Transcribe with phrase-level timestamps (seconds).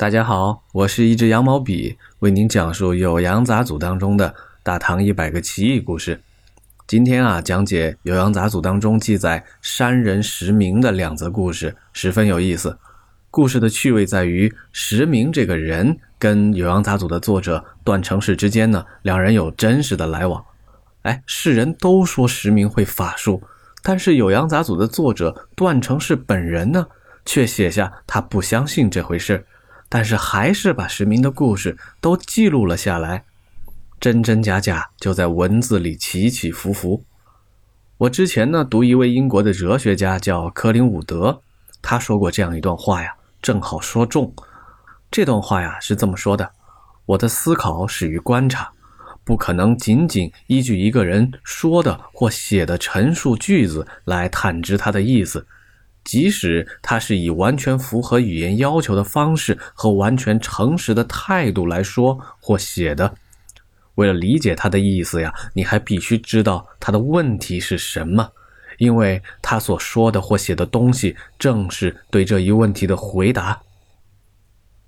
[0.00, 6.18] 大家好，我是一支羊毛笔，为您讲述《酉阳杂俎》当中的大唐一百个奇异故事。
[6.86, 12.78] 今天啊，讲解《酉阳杂俎》当中记载山人石明的两则故事，十分有意思。
[13.30, 20.42] 故事的趣味在于，石明这个人跟《酉阳杂俎》的作者段成式之间呢，两人有真实的来往。
[21.02, 23.42] 哎，世人都说石明会法术，
[23.82, 26.86] 但是《酉阳杂俎》的作者段成式本人呢，
[27.26, 29.44] 却写下他不相信这回事。
[29.90, 33.24] 但是还是把石明的故事都记录了下来，
[33.98, 37.04] 真真假假就在文字里起起伏伏。
[37.98, 41.42] 我之前呢读一位英国的哲学家叫科林伍德，
[41.82, 44.32] 他说过这样一段话呀，正好说中。
[45.10, 46.52] 这段话呀是这么说的：
[47.04, 48.70] 我的思考始于观察，
[49.24, 55.44] 不可能仅仅依据一个人说的或写的陈述句子来探知他的意思。
[56.04, 63.14] 即使他是以完全符合语言要求的方式和完全诚实的态度来说或写的，
[63.96, 68.28] 为了理解他的意思呀，你还必须知道他的问题是什么，
[68.78, 73.60] 因为他所说的或写的东西正是对这一问题的回答。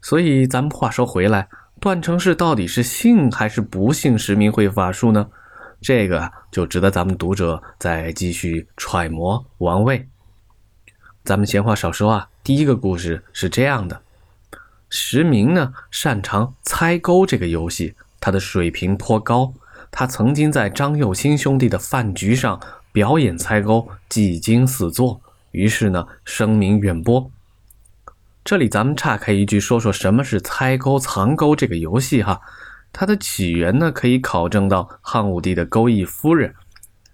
[0.01, 1.47] 所以，咱们话说回来，
[1.79, 5.29] 段成式到底是信还是不信实名会法术呢？
[5.81, 10.09] 这个就值得咱们读者再继续揣摩玩味。
[11.25, 14.03] 咱们闲话少说啊，第一个故事是这样的：
[14.91, 19.55] 石明呢擅长猜钩这个游戏，他的水平颇高。
[19.93, 22.59] 他曾经在张幼清兄弟的饭局上
[22.91, 25.21] 表演猜钩，技惊四座，
[25.53, 27.31] 于是呢声名远播。
[28.43, 32.41] 这里咱们岔开一句，说说什么是猜钩藏钩这个游戏哈。
[32.93, 36.53] 它的起源呢可以考证到汉武帝的钩弋夫人。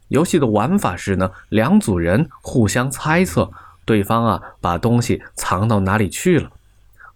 [0.09, 3.53] 游戏的玩法是呢，两组人互相猜测。
[3.89, 6.51] 对方啊，把东西藏到哪里去了？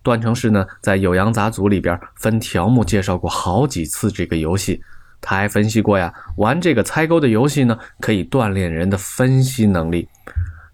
[0.02, 4.82] 段成式呢，在《酉阳杂俎》里边分条目介绍过好几次这个游戏。
[5.20, 10.08] 他还分析过呀，玩这个猜钩的游戏呢，可以锻炼人的分析能力。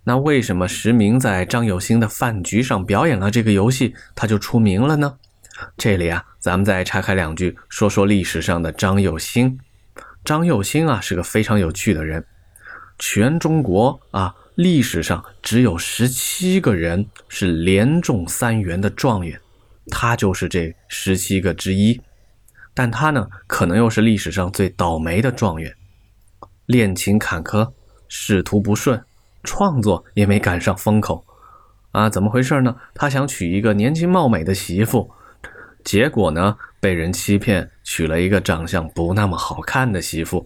[0.05, 5.17] 那为什么石明在张有兴的饭局上表演了这个游戏，他就出名了呢？
[5.77, 9.59] 这里啊，咱们再拆开两句说说历史上的张有兴。
[10.25, 12.25] 张有兴啊，是个非常有趣的人，
[12.99, 14.33] 全中国啊。
[14.59, 19.41] 历史上只有十七个人是连中三元的状元，
[19.89, 22.01] 他就是这十七个之一。
[22.75, 25.73] 但他呢，可能又是历史上最倒霉的状元，
[26.67, 27.71] 恋情坎坷，
[28.09, 29.01] 仕途不顺，
[29.45, 31.25] 创作也没赶上风口。
[31.93, 32.75] 啊，怎么回事呢？
[32.97, 35.09] 他想娶一个年轻貌美的媳妇，
[35.85, 40.45] 结果呢，被人欺骗，娶了一个长相不那么好看的媳妇。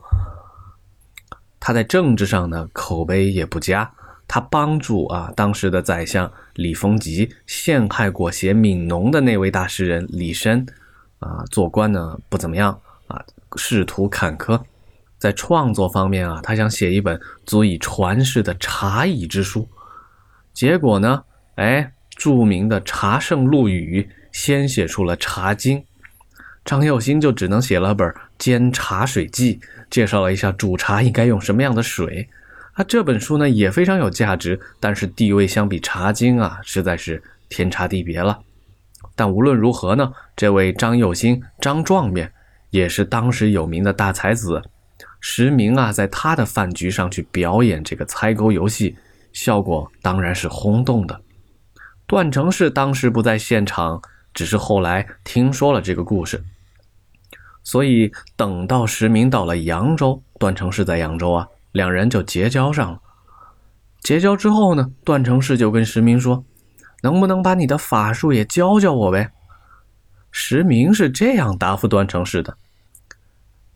[1.58, 3.90] 他在政治上呢，口碑也不佳。
[4.34, 10.66] 他帮助啊，当时的宰相李逢吉陷害裹挟悯农的那位大诗人李绅，
[11.18, 13.22] 啊，做官呢不怎么样啊，
[13.56, 14.58] 仕途坎坷。
[15.18, 19.68] 在创作方面啊，他想写一本足以传世的茶艺之书，
[20.54, 21.24] 结果呢，
[21.56, 25.78] 哎，著名的茶圣陆羽先写出了《茶经》，
[26.64, 29.56] 张有兴就只能写了本《煎茶水记》，
[29.90, 31.74] 介绍了一下煮茶应该用什么样。
[31.74, 32.26] 的水。
[32.72, 38.40] 啊，这本书呢也非常有价值，但是地位相比《茶经》啊，实在是天差地别了。
[39.14, 42.32] 但无论如何呢，这位张有兴张状元
[42.70, 44.62] 也是当时有名的大才子。
[45.20, 48.96] 石明啊，在他的饭局上去表演这个猜钩游戏，
[49.34, 51.20] 效果当然是轰动的。
[52.06, 54.00] 段成式当时不在现场，
[54.32, 56.42] 只是后来听说了这个故事。
[57.62, 61.46] 所以等到石明到了扬州，段成式在扬州啊。
[61.72, 63.00] 两人就结交上了。
[64.00, 66.44] 结交之后呢，段成式就跟石明说
[67.02, 69.32] ：“能不能把你的法术也教教我呗？”
[70.30, 72.56] 石明是这样答复段成式的：“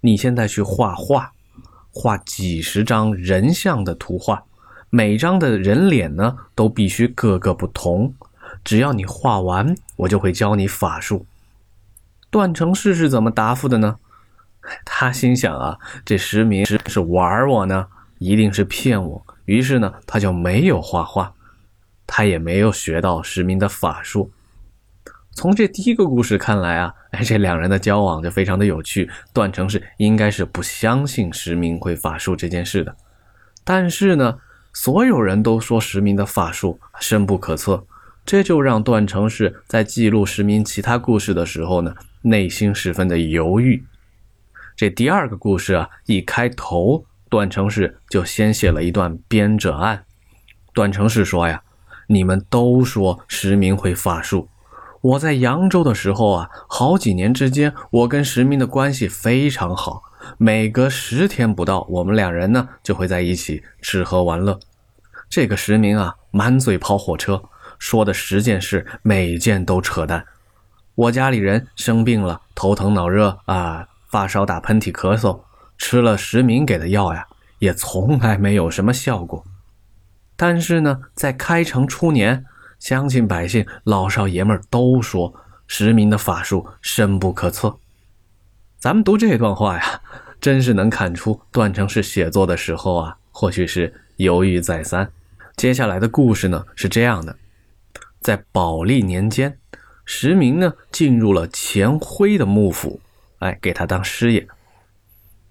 [0.00, 1.32] 你现在去画画，
[1.90, 4.42] 画几十张人像的图画，
[4.90, 8.14] 每张的人脸呢都必须各个不同。
[8.64, 11.26] 只要你画完，我就会教你法术。”
[12.30, 13.96] 段成式是怎么答复的呢？
[14.84, 17.86] 他心想啊，这石明是玩我呢，
[18.18, 19.26] 一定是骗我。
[19.44, 21.32] 于是呢，他就没有画画，
[22.06, 24.30] 他也没有学到石明的法术。
[25.32, 29.10] 从这第一个故事看来啊，哎，这两人的交往就非常的有趣。
[29.34, 32.96] 段成是应该是不相信石明会法术这件事的，
[33.62, 34.38] 但是呢，
[34.72, 37.84] 所有人都说石明的法术深不可测，
[38.24, 43.84] 这就让段成是在记录石明其他故事的时候呢，内心十分的犹豫。
[44.76, 50.04] 这第二个故事啊，一开头，段成式就先写了一段编者案。
[50.74, 51.62] 段成式说呀
[52.08, 54.50] ：“你们都说石明会法术，
[55.00, 60.02] 我在扬州的时候啊，好几年之间，我跟石明的关系非常好，
[60.36, 64.60] 每隔十天不到，我们两人呢就会在一起吃喝玩乐。
[65.30, 67.42] 这个石明啊，满嘴跑火车，
[67.78, 70.26] 说的十件事，每件都扯淡。
[70.94, 75.42] 我家里人生病了，头疼脑热啊，发烧、打喷嚏、咳嗽，
[75.76, 77.26] 吃了石明给的药呀，
[77.58, 79.44] 也从来没有什么效果。
[80.36, 82.46] 但是呢，在开城初年。
[82.78, 85.34] 乡亲百姓、老少爷们都说
[85.66, 87.78] 石明的法术深不可测。
[88.78, 90.00] 咱们读这段话呀，
[90.40, 95.10] 真是能看出段成式写作的时候啊，或许是犹豫再三。
[95.56, 97.36] 接下来的故事呢是这样的：
[98.20, 99.58] 在宝历年间，
[100.06, 103.00] 石明呢进入了钱辉的幕府，
[103.38, 104.46] 哎，给他当师爷。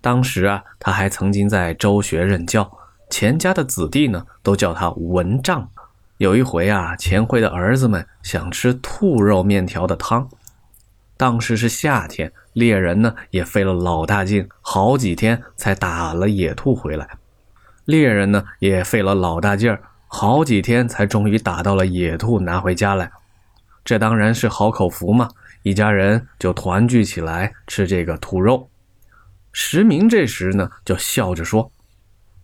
[0.02, 2.78] 当时啊，他还曾经在周学任教，
[3.10, 5.70] 钱家的子弟呢都叫他文丈。
[6.18, 10.30] 有一回啊，钱辉的儿子们想吃兔肉面条的汤。
[11.18, 17.08] 当时是夏天，猎人呢也费了老大劲，好几天才打了野兔回来。
[17.86, 23.12] 猎人呢也费了老大劲儿，好几天才终于打到了野兔，拿回家来。
[23.84, 25.30] 这当然是好口福嘛，
[25.66, 28.70] 一家人就团聚起来吃这个兔肉。
[29.52, 31.72] 石明这时呢就笑着说：“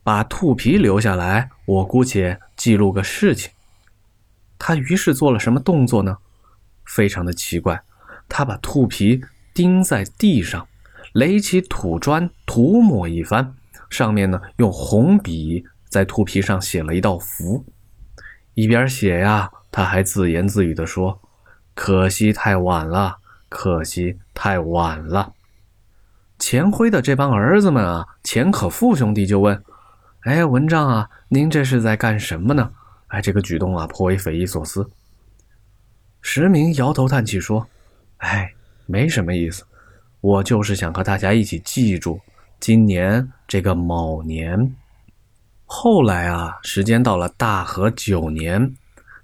[0.02, 3.52] 把兔皮留下来，我姑且记录个事情。”
[4.58, 6.18] 他于是做了什么动作呢？
[6.84, 7.80] 非常的奇怪，
[8.28, 9.22] 他把兔皮
[9.54, 10.68] 钉在地上，
[11.14, 13.54] 垒起土砖涂抹一番，
[13.92, 17.64] 上面呢用红笔在兔皮上写了一道符。
[18.56, 21.22] 一边写呀，他还自言自语地说
[21.74, 23.18] ：“可惜太晚了，
[23.50, 25.34] 可惜太晚了。”
[26.40, 29.64] 钱辉的这帮儿子们啊，钱可富兄弟就问
[30.26, 32.72] ：“哎，文章啊，您这是在干什么呢？”
[33.10, 34.90] 哎，这个举动啊，颇为匪夷所思。
[36.22, 37.68] 石明摇头叹气说
[38.18, 38.54] ：“哎，
[38.86, 39.64] 没什么意思，
[40.22, 42.20] 我就是想和大家一起记住
[42.60, 44.76] 今年这个卯年。”
[45.66, 48.76] 后来啊，时间到了大和九年，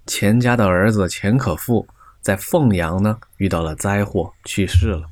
[0.06, 1.86] 钱家的儿子钱可富
[2.20, 5.08] 在凤阳呢遇到了灾祸，去世了。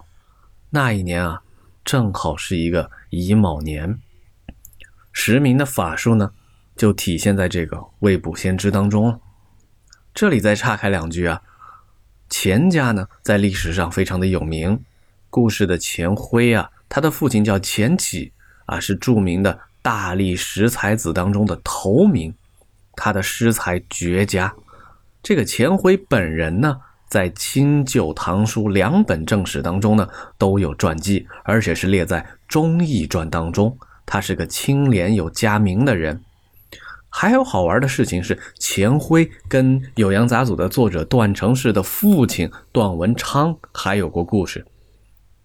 [0.70, 1.42] 那一年啊，
[1.84, 3.98] 正好是一个乙卯年。
[5.12, 6.32] 石明的法术呢？
[6.76, 9.18] 就体现在这个未卜先知当中了。
[10.12, 11.40] 这里再岔开两句啊，
[12.28, 14.82] 钱家呢在历史上非常的有名。
[15.30, 18.32] 故事的钱辉啊，他的父亲叫钱启
[18.66, 22.34] 啊，是著名的大力十才子当中的头名，
[22.94, 24.54] 他的诗才绝佳。
[25.22, 33.76] 这个钱辉本人呢，在清旧唐书两本正史当中呢都有传记，而且是列在《忠义传》当中。
[34.04, 36.20] 他是个清廉有家名的人。
[37.08, 44.66] 还有好玩的事情是，钱辉跟《酉阳杂俎》的作者段成式的父亲段文昌还有过故事。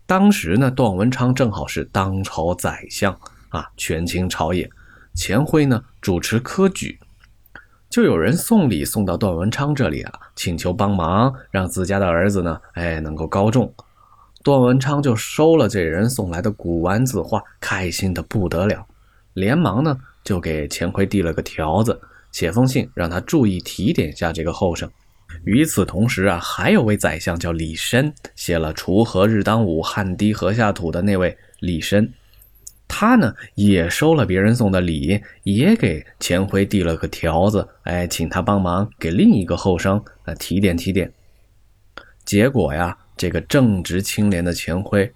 [0.05, 3.17] 当时呢，段文昌正好是当朝宰相
[3.49, 4.69] 啊，权倾朝野。
[5.15, 6.99] 钱辉呢主持科举，
[7.91, 13.71] 就有人送礼送到段文昌这里啊，请求帮忙，让自家的儿子呢，哎，能够高中。
[14.41, 18.87] 段文昌就收了这人送来的古玩字画，开心的不得了，
[19.33, 19.95] 连忙呢。
[20.23, 21.99] 就给钱辉递了个条子，
[22.31, 24.87] 写封信让他注意提点下这个后生。
[25.43, 32.07] 与此同时啊，还有位宰相叫李绅，写了“锄禾日当午，汗滴禾下土”的那位李绅，
[33.01, 41.11] 他呢也收了别人送的礼，也给钱辉递了个条子，哎，请他帮忙给另一个后生啊提点提点。
[42.23, 45.11] 结果呀，这个正直清廉的钱辉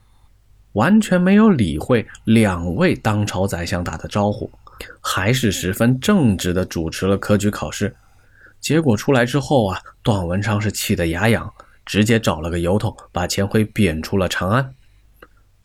[0.74, 4.50] 完全没有理会两位当朝宰相打的招呼。
[5.00, 7.96] 还是十分正直的主持了科举考试，
[8.60, 11.54] 结果出来之后啊，段文昌是气得牙痒，
[11.86, 14.74] 直接找了个由头把钱辉贬出了长安。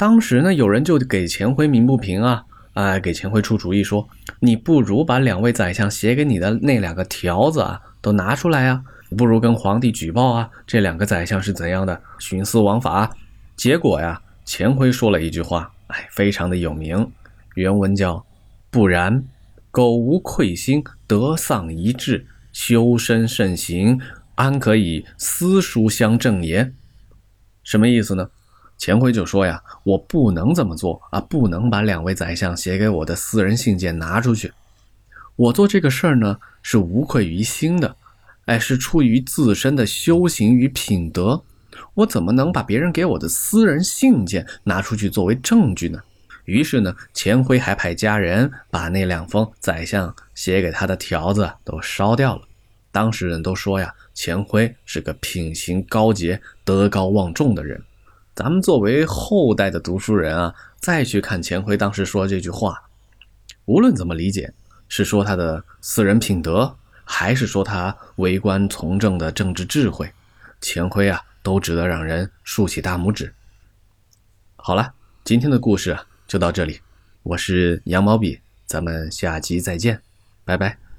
[0.00, 2.42] 当时呢，有人就给钱辉鸣不平啊，
[2.72, 8.82] 哎，给钱辉出主意说，你不如把两位宰相写给你的那两个条子啊都拿出来啊，
[9.14, 13.14] 不如跟皇帝举报啊，这两个宰相是怎样的徇私枉法。
[13.56, 17.06] 结果呀，钱辉说了一句话，哎，非常的有名，
[17.56, 18.24] 原文叫。
[18.70, 19.22] 不然，
[19.70, 24.00] 苟无愧心，得丧一志，修身慎行，
[24.36, 26.72] 安可以私书相正也？
[27.62, 28.30] 什么意思呢？
[28.80, 34.50] 钱辉就说呀，我不能这么做啊，不能把两位宰相写给我的私人信件拿出去。
[35.36, 37.94] 我做这个事儿呢，是无愧于心的，
[38.46, 41.42] 哎，是出于自身的修行与品德。
[41.92, 46.00] 我怎么能把别人给我的私人信件拿出去作为证据呢？
[46.46, 52.42] 于是呢，钱辉还派家人把那两封宰相写给他的条子都烧掉了。
[52.90, 57.78] 当事人都说呀，钱辉是个品行高洁、德高望重的人。
[58.40, 62.84] 咱们作为后代的读书人啊，再去看钱辉当时说这句话，
[63.66, 64.50] 无论怎么理解，
[64.88, 70.10] 是说他的私人品德，还是说他为官从政的政治智慧，
[70.58, 73.30] 钱辉啊，都值得让人竖起大拇指。
[74.56, 76.80] 好了，今天的故事就到这里，
[77.22, 80.00] 我是羊毛笔，咱们下集再见，
[80.46, 80.89] 拜拜。